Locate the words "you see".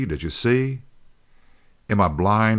0.23-0.81